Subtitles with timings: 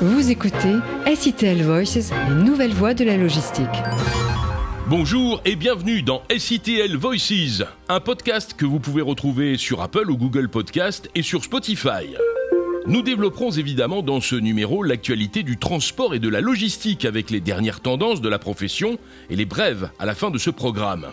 [0.00, 0.76] Vous écoutez
[1.12, 3.66] SITL Voices, les nouvelles voies de la logistique.
[4.86, 10.16] Bonjour et bienvenue dans SITL Voices, un podcast que vous pouvez retrouver sur Apple ou
[10.16, 12.14] Google Podcast et sur Spotify.
[12.86, 17.40] Nous développerons évidemment dans ce numéro l'actualité du transport et de la logistique avec les
[17.40, 18.98] dernières tendances de la profession
[19.30, 21.06] et les brèves à la fin de ce programme.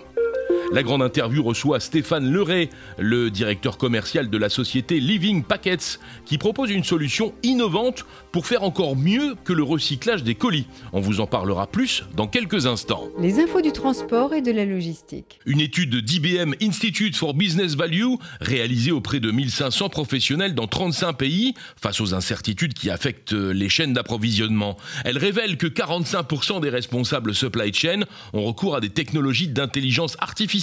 [0.72, 6.38] La grande interview reçoit Stéphane Leray, le directeur commercial de la société Living Packets, qui
[6.38, 10.66] propose une solution innovante pour faire encore mieux que le recyclage des colis.
[10.92, 13.10] On vous en parlera plus dans quelques instants.
[13.20, 15.40] Les infos du transport et de la logistique.
[15.46, 21.54] Une étude d'IBM Institute for Business Value, réalisée auprès de 1500 professionnels dans 35 pays,
[21.80, 24.78] face aux incertitudes qui affectent les chaînes d'approvisionnement.
[25.04, 28.02] Elle révèle que 45% des responsables supply chain
[28.34, 30.55] ont recours à des technologies d'intelligence artificielle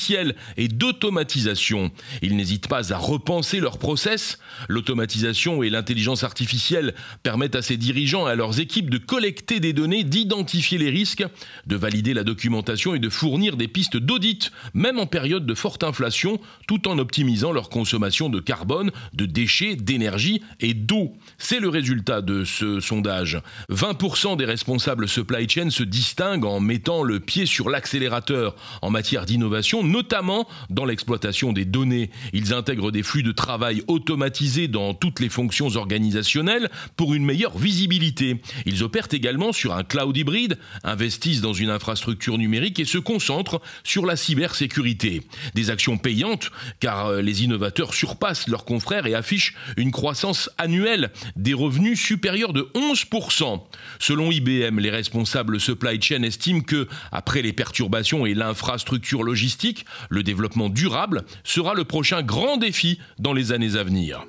[0.57, 1.91] et d'automatisation.
[2.23, 4.39] Ils n'hésitent pas à repenser leur process.
[4.69, 9.73] L'automatisation et l'intelligence artificielle permettent à ces dirigeants et à leurs équipes de collecter des
[9.73, 11.25] données, d'identifier les risques,
[11.67, 15.85] de valider la documentation et de fournir des pistes d'audit, même en période de forte
[15.85, 21.13] inflation, tout en optimisant leur consommation de carbone, de déchets, d'énergie et d'eau.
[21.39, 23.41] C'est le résultat de ce sondage.
[23.71, 29.27] 20% des responsables supply chain se distinguent en mettant le pied sur l'accélérateur en matière
[29.27, 32.11] d'innovation notamment dans l'exploitation des données.
[32.33, 37.59] Ils intègrent des flux de travail automatisés dans toutes les fonctions organisationnelles pour une meilleure
[37.59, 38.41] visibilité.
[38.67, 43.61] Ils opèrent également sur un cloud hybride, investissent dans une infrastructure numérique et se concentrent
[43.85, 45.23] sur la cybersécurité.
[45.55, 51.11] Des actions payantes, car euh, les innovateurs surpassent leurs confrères et affichent une croissance annuelle
[51.37, 53.61] des revenus supérieurs de 11%.
[53.99, 59.72] Selon IBM, les responsables supply chain estiment que, après les perturbations et l'infrastructure logistique,
[60.11, 64.25] le développement durable sera le prochain grand défi dans les années à venir.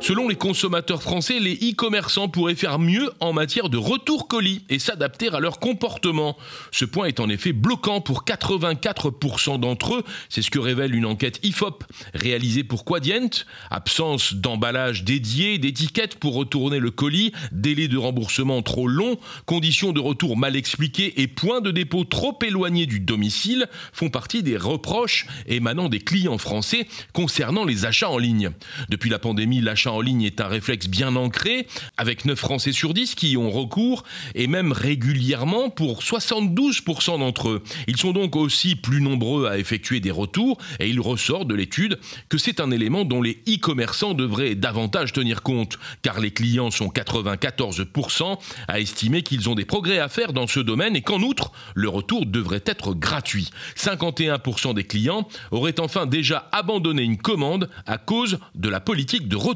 [0.00, 4.78] Selon les consommateurs français, les e-commerçants pourraient faire mieux en matière de retour colis et
[4.78, 6.36] s'adapter à leur comportement.
[6.72, 11.06] Ce point est en effet bloquant pour 84% d'entre eux, c'est ce que révèle une
[11.06, 13.30] enquête IFOP réalisée pour Quadient.
[13.70, 20.00] Absence d'emballage dédié, d'étiquette pour retourner le colis, délai de remboursement trop long, conditions de
[20.00, 25.26] retour mal expliquées et points de dépôt trop éloignés du domicile font partie des reproches
[25.46, 28.50] émanant des clients français concernant les achats en ligne.
[28.90, 31.66] Depuis la pandémie, l'achat en ligne est un réflexe bien ancré,
[31.96, 34.04] avec 9 Français sur 10 qui y ont recours,
[34.34, 37.62] et même régulièrement pour 72% d'entre eux.
[37.88, 41.98] Ils sont donc aussi plus nombreux à effectuer des retours, et il ressort de l'étude
[42.28, 46.88] que c'est un élément dont les e-commerçants devraient davantage tenir compte, car les clients sont
[46.88, 48.38] 94%
[48.68, 51.88] à estimer qu'ils ont des progrès à faire dans ce domaine et qu'en outre, le
[51.88, 53.50] retour devrait être gratuit.
[53.76, 59.36] 51% des clients auraient enfin déjà abandonné une commande à cause de la politique de
[59.36, 59.53] retour.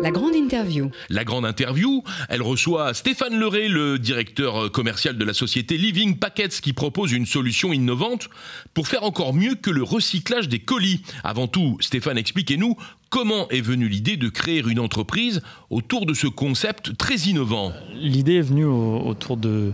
[0.00, 0.90] La grande interview.
[1.08, 6.60] La grande interview, elle reçoit Stéphane Leray, le directeur commercial de la société Living Packets,
[6.62, 8.28] qui propose une solution innovante
[8.74, 11.02] pour faire encore mieux que le recyclage des colis.
[11.24, 12.76] Avant tout, Stéphane, expliquez-nous
[13.10, 17.72] comment est venue l'idée de créer une entreprise autour de ce concept très innovant.
[17.94, 19.72] L'idée est venue autour de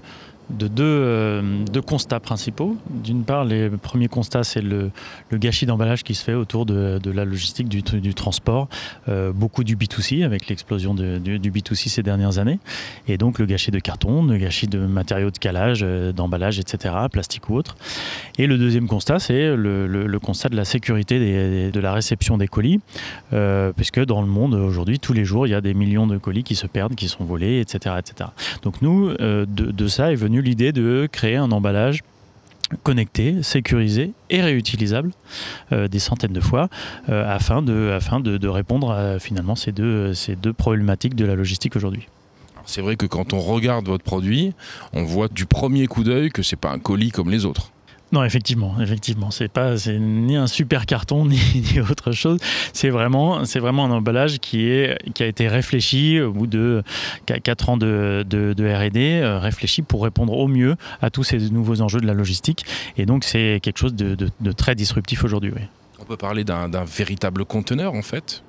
[0.50, 2.76] de euh, deux, constats principaux.
[2.90, 4.90] D'une part, les premiers constats, c'est le,
[5.32, 8.68] gâchis d'emballage qui se fait autour de, la logistique du, transport,
[9.08, 12.58] euh, beaucoup du B2C avec l'explosion du, B2C ces dernières années,
[13.08, 16.94] et donc le gâchis de carton, le gâchis de matériaux de calage, euh, d'emballage, etc.,
[17.10, 17.76] plastique ou autre.
[18.38, 22.80] Et le deuxième constat, c'est le, constat de la sécurité de la réception des colis,
[23.76, 26.44] puisque dans le monde aujourd'hui, tous les jours, il y a des millions de colis
[26.44, 27.96] qui se perdent, qui sont volés, etc.
[27.98, 28.30] etc.
[28.62, 32.00] Donc nous, de ça est venu l'idée de créer un emballage
[32.82, 35.10] connecté, sécurisé et réutilisable
[35.72, 36.68] euh, des centaines de fois
[37.08, 41.34] euh, afin, de, afin de, répondre à finalement ces deux, ces deux problématiques de la
[41.34, 42.08] logistique aujourd'hui.
[42.66, 44.54] C'est vrai que quand on regarde votre produit,
[44.92, 47.73] on voit du premier coup d'œil que c'est pas un colis comme les autres.
[48.14, 51.40] Non, effectivement, effectivement, c'est pas, c'est ni un super carton ni,
[51.90, 52.38] autre chose.
[52.72, 56.84] C'est vraiment, c'est vraiment un emballage qui est, qui a été réfléchi au bout de
[57.26, 61.80] 4 ans de, de, R&D, euh, réfléchi pour répondre au mieux à tous ces nouveaux
[61.80, 62.64] enjeux de la logistique.
[62.96, 65.52] Et donc, c'est quelque chose de, de très disruptif aujourd'hui.
[65.98, 68.44] On peut parler d'un véritable conteneur en fait?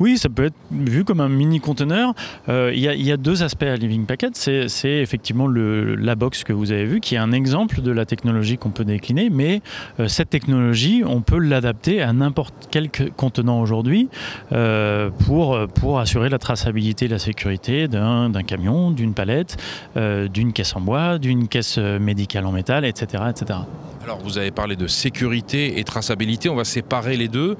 [0.00, 2.14] Oui, ça peut être vu comme un mini conteneur.
[2.48, 4.30] Euh, il y, a deux aspects à Living Packet.
[4.34, 8.58] C'est effectivement la box que vous avez vue, qui est un exemple de la technologie
[8.58, 9.62] qu'on peut décliner, mais
[10.00, 14.08] euh, cette technologie, on peut l'adapter à n'importe quel contenant aujourd'hui
[14.52, 19.56] euh, pour, pour assurer la traçabilité et la sécurité d'un camion, d'une palette,
[19.96, 23.60] d'une caisse en bois, d'une caisse médicale en métal, etc., etc.
[24.04, 27.56] Alors vous avez parlé de sécurité et traçabilité, on va séparer les deux.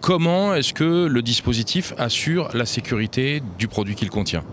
[0.00, 4.44] comment est-ce que le dispositif assure la sécurité du produit qu'il contient?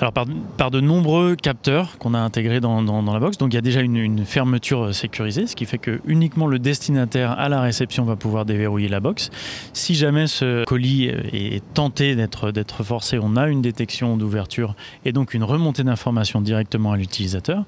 [0.00, 3.38] Alors par, de nombreux capteurs qu'on a intégrés dans, la box.
[3.38, 7.32] Donc il y a déjà une, fermeture sécurisée, ce qui fait que uniquement le destinataire
[7.32, 9.30] à la réception va pouvoir déverrouiller la box.
[9.72, 14.74] Si jamais ce colis est tenté d'être forcé, on a une détection d'ouverture
[15.04, 17.64] et donc une remontée d'informations directement à l'utilisateur.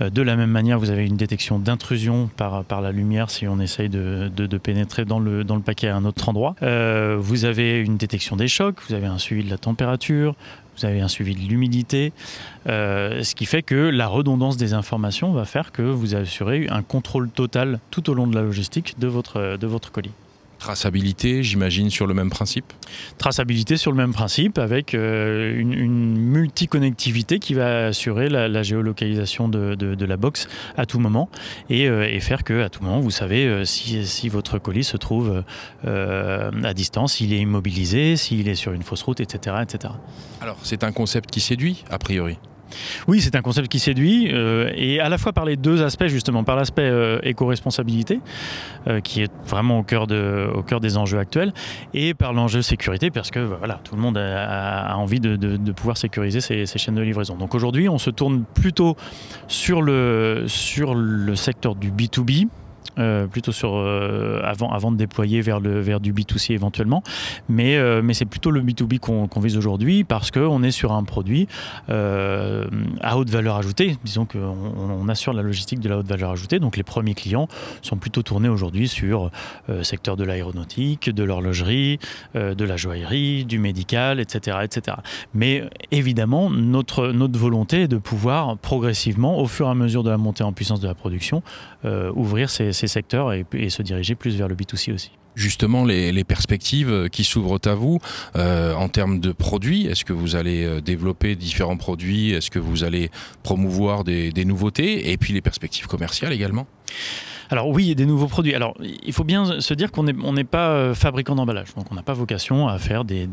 [0.00, 3.46] Euh, de la même manière, vous avez une détection d'intrusion par, par la lumière si
[3.48, 4.30] on essaye de,
[4.62, 6.54] pénétrer dans le, dans le paquet à un autre endroit.
[6.62, 10.34] Euh, vous avez une détection des chocs, vous avez un suivi de la température,
[10.76, 12.12] vous avez un suivi de l'humidité,
[12.68, 16.82] euh, ce qui fait que la redondance des informations va faire que vous assurez un
[16.82, 20.12] contrôle total tout au long de la logistique de votre, de votre colis.
[20.62, 22.72] Traçabilité, j'imagine, sur le même principe
[23.18, 29.48] Traçabilité sur le même principe, avec euh, une, une multi-connectivité qui va assurer la, géolocalisation
[29.48, 31.28] de, la box à tout moment
[31.68, 35.42] et, euh, faire que à tout moment, vous savez euh, si, votre colis se trouve
[35.84, 39.56] à distance, s'il est immobilisé, s'il est sur une fausse route, etc.
[39.62, 39.94] etc.
[40.40, 42.38] Alors, c'est un concept qui séduit, a priori
[43.08, 46.06] oui, c'est un concept qui séduit, euh, et à la fois par les deux aspects,
[46.06, 48.20] justement, par l'aspect euh, éco-responsabilité,
[48.86, 51.52] euh, qui est vraiment au cœur, des enjeux actuels,
[51.94, 56.40] et par l'enjeu sécurité, parce que voilà, tout le monde a, envie de, pouvoir sécuriser
[56.40, 57.36] ses, chaînes de livraison.
[57.36, 58.96] Donc aujourd'hui, on se tourne plutôt
[59.48, 60.46] sur le
[61.34, 62.48] secteur du B2B,
[62.98, 67.02] euh, plutôt sur euh, avant, avant de déployer vers, le, vers du B2C éventuellement.
[67.48, 71.02] Mais, euh, mais c'est plutôt le B2B qu'on vise aujourd'hui parce qu'on est sur un
[71.04, 71.48] produit
[71.88, 73.96] à haute valeur ajoutée.
[74.04, 76.58] Disons qu'on on assure la logistique de la haute valeur ajoutée.
[76.58, 77.48] Donc les premiers clients
[77.80, 79.30] sont plutôt tournés aujourd'hui sur
[79.68, 81.98] le secteur de l'aéronautique, de l'horlogerie,
[82.34, 84.96] de la joaillerie, du médical, etc., etc.
[85.34, 90.10] Mais évidemment, notre, notre volonté est de pouvoir progressivement, au fur et à mesure de
[90.10, 91.42] la montée en puissance de la production,
[92.14, 95.10] ouvrir ces secteurs et, se diriger plus vers le B2C aussi.
[95.34, 97.98] Justement les, perspectives qui s'ouvrent à vous
[98.36, 102.32] euh, en termes de produits Est-ce que vous allez euh, développer différents produits?
[102.32, 103.10] Est-ce que vous allez
[103.42, 105.10] promouvoir des nouveautés?
[105.10, 106.66] Et puis les perspectives commerciales également
[107.50, 108.54] alors oui, il y a des nouveaux produits.
[108.54, 112.02] Alors il faut bien se dire qu'on n'est pas euh, fabricant d'emballage, donc on n'a
[112.02, 113.28] pas vocation à faire des,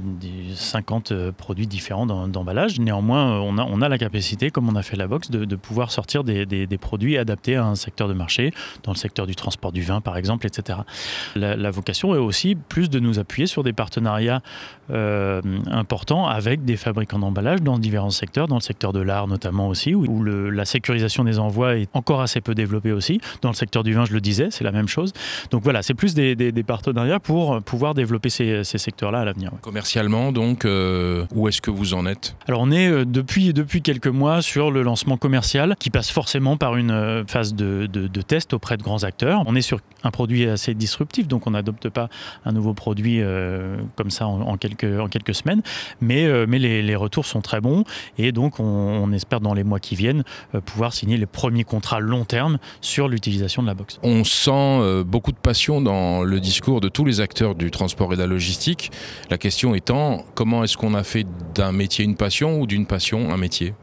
[0.56, 2.80] 50 euh, produits différents d'emballage.
[2.80, 6.24] Néanmoins, euh, on a, la capacité, comme on a fait la box, de, pouvoir sortir
[6.24, 8.54] des, produits adaptés à un secteur de marché,
[8.84, 10.80] dans le secteur du transport du vin par exemple, etc.
[11.36, 14.42] La, vocation est aussi plus de nous appuyer sur des partenariats
[14.92, 19.94] importants avec des fabricants d'emballage dans différents secteurs, dans le secteur de l'art notamment aussi,
[19.94, 23.22] où, la sécurisation des envois est encore assez peu développée aussi.
[23.42, 25.14] Dans le secteur du vin, je le disais, c'est la même chose.
[25.52, 29.52] Donc voilà, c'est plus des, partenariats pour pouvoir développer ces, secteurs-là à l'avenir.
[29.62, 32.36] Commercialement, donc, euh, où est-ce que vous en êtes?
[32.48, 36.58] Alors on est euh, depuis, depuis quelques mois sur le lancement commercial qui passe forcément
[36.58, 39.44] par une euh, phase de, de, test auprès de grands acteurs.
[39.46, 42.10] On est sur un produit assez disruptif, donc on n'adopte pas
[42.46, 43.22] un nouveau produit
[43.96, 45.62] comme ça en, quelques, en quelques semaines,
[46.00, 47.84] mais, mais les, retours sont très bons
[48.18, 50.24] et donc on, espère dans les mois qui viennent
[50.66, 53.89] pouvoir signer les premiers contrats long terme sur l'utilisation de la box.
[54.04, 58.14] On sent euh, beaucoup de passion dans le discours de tous les acteurs du transport
[58.14, 58.92] et de la logistique.
[59.30, 61.26] La question étant, comment est-ce qu'on a fait
[61.56, 63.74] d'un métier une passion ou d'une passion un métier?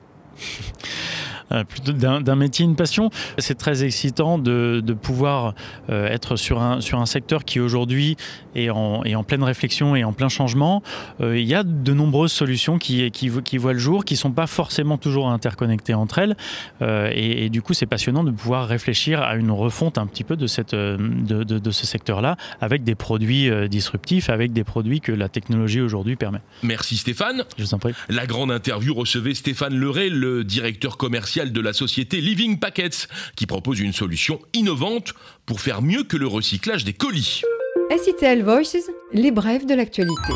[1.68, 3.10] Plutôt d'un métier, une passion.
[3.38, 5.54] C'est très excitant de, pouvoir
[5.90, 8.16] euh, être sur un, sur un secteur qui aujourd'hui
[8.54, 10.82] est en, est en pleine réflexion et en plein changement.
[11.20, 14.18] Euh, il y a de nombreuses solutions qui, qui, qui, voient le jour, qui ne
[14.18, 16.36] sont pas forcément toujours interconnectées entre elles.
[16.80, 20.46] Et, du coup, c'est passionnant de pouvoir réfléchir à une refonte un petit peu de,
[20.46, 20.98] cette, de,
[21.44, 26.40] de, ce secteur-là avec des produits disruptifs, avec des produits que la technologie aujourd'hui permet.
[26.62, 27.44] Merci Stéphane.
[27.56, 27.92] Je vous en prie.
[28.08, 33.46] La grande interview recevait Stéphane Leray, le directeur commercial de la société Living Packets, qui
[33.46, 35.12] propose une solution innovante
[35.44, 37.42] pour faire mieux que le recyclage des colis.
[37.90, 40.32] SITL Voices, les brèves de l'actualité.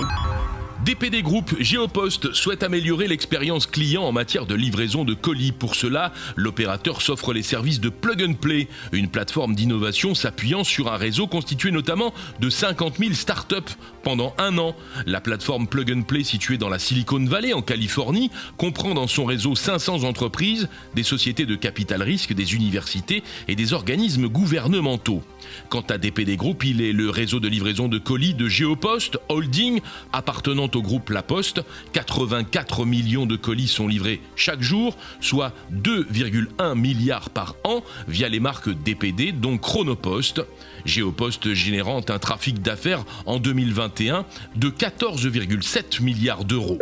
[0.84, 5.52] DPD Group Géopost souhaite améliorer l'expérience client en matière de livraison de colis.
[5.52, 10.90] Pour cela, l'opérateur s'offre les services de Plug and Play, une plateforme d'innovation s'appuyant sur
[10.90, 14.74] un réseau constitué notamment de 50 000 startups pendant un an.
[15.04, 19.26] La plateforme Plug and Play située dans la Silicon Valley en Californie comprend dans son
[19.26, 25.22] réseau 500 entreprises, des sociétés de capital risque, des universités et des organismes gouvernementaux.
[25.68, 29.80] Quant à DPD Group, il est le réseau de livraison de colis de Géopost Holding
[30.12, 31.62] appartenant au groupe La Poste.
[31.92, 38.40] 84 millions de colis sont livrés chaque jour, soit 2,1 milliards par an via les
[38.40, 40.42] marques DPD, dont Chronopost.
[40.84, 44.24] Géopost générant un trafic d'affaires en 2021
[44.56, 46.78] de 14,7 milliards d'euros.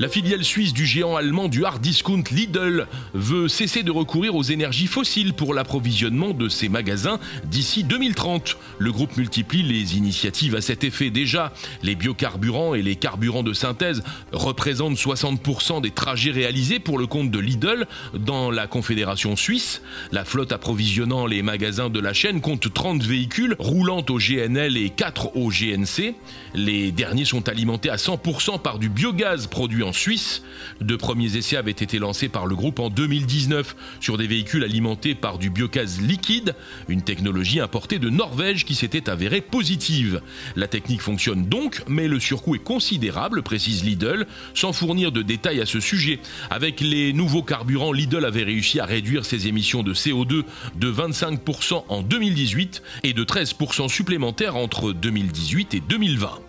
[0.00, 4.42] La filiale suisse du géant allemand du hard discount Lidl veut cesser de recourir aux
[4.42, 8.56] énergies fossiles pour l'approvisionnement de ses magasins d'ici 2030.
[8.78, 11.10] Le groupe multiplie les initiatives à cet effet.
[11.10, 11.52] Déjà,
[11.84, 17.30] les biocarburants et les carburants de synthèse représentent 60% des trajets réalisés pour le compte
[17.30, 19.80] de Lidl dans la Confédération suisse.
[20.10, 24.90] La flotte approvisionnant les magasins de la chaîne compte 30 véhicules roulant au GNL et
[24.90, 26.16] 4 au GNC.
[26.54, 30.42] Les derniers sont alimentés à 100% par du biogaz produit en Suisse.
[30.80, 35.14] De premiers essais avaient été lancés par le groupe en 2019 sur des véhicules alimentés
[35.14, 36.54] par du biogaz liquide,
[36.88, 40.20] une technologie importée de Norvège qui s'était avérée positive.
[40.56, 45.60] La technique fonctionne donc, mais le surcoût est considérable, précise Lidl, sans fournir de détails
[45.60, 46.18] à ce sujet.
[46.50, 50.42] Avec les nouveaux carburants, Lidl avait réussi à réduire ses émissions de CO2
[50.76, 56.43] de 25% en 2018 et de 13% supplémentaires entre 2018 et 2020.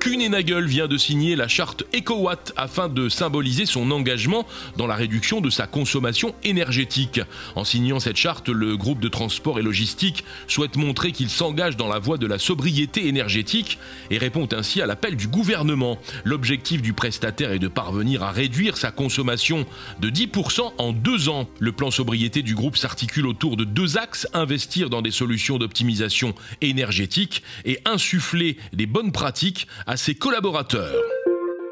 [0.00, 5.40] Kuehne+Nagel vient de signer la charte EcoWatt afin de symboliser son engagement dans la réduction
[5.40, 7.20] de sa consommation énergétique.
[7.56, 11.88] En signant cette charte, le groupe de transport et logistique souhaite montrer qu'il s'engage dans
[11.88, 13.78] la voie de la sobriété énergétique
[14.10, 15.98] et répond ainsi à l'appel du gouvernement.
[16.24, 19.66] L'objectif du prestataire est de parvenir à réduire sa consommation
[20.00, 21.48] de 10% en deux ans.
[21.58, 26.34] Le plan sobriété du groupe s'articule autour de deux axes, investir dans des solutions d'optimisation
[26.60, 31.02] énergétique et insuffler des bonnes pratiques à ses collaborateurs.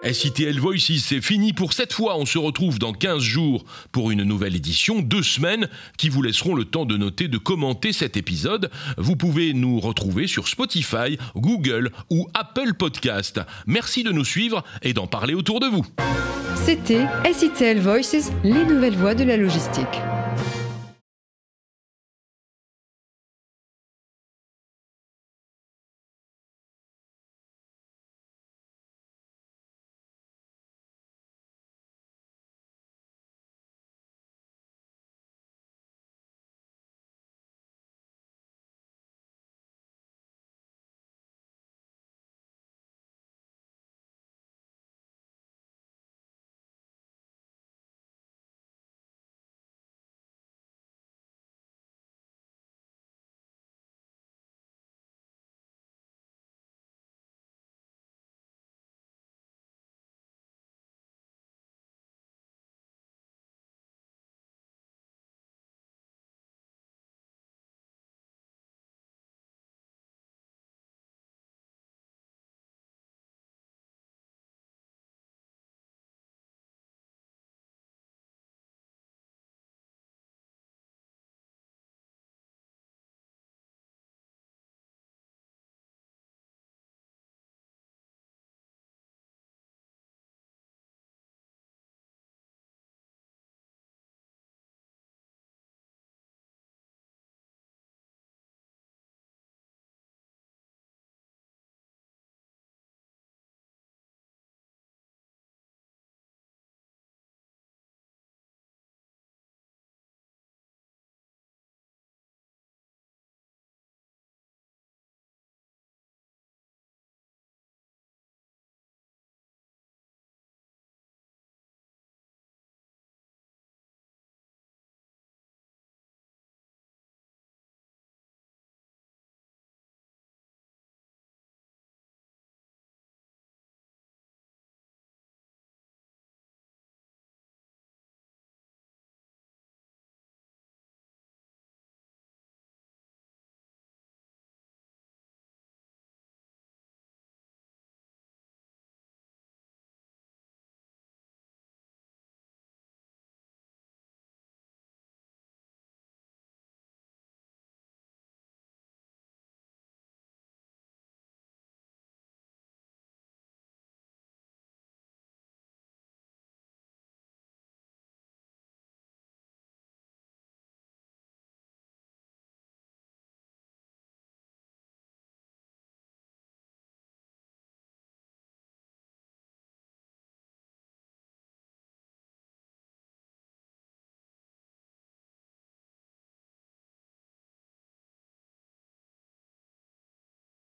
[0.03, 2.17] SITL Voices, c'est fini pour cette fois.
[2.17, 5.69] On se retrouve dans 15 jours pour une nouvelle édition, deux semaines
[5.99, 8.71] qui vous laisseront le temps de noter, de commenter cet épisode.
[8.97, 13.41] Vous pouvez nous retrouver sur Spotify, Google ou Apple Podcast.
[13.67, 15.85] Merci de nous suivre et d'en parler autour de vous.
[16.55, 20.01] C'était SITL Voices, les nouvelles voies de la logistique.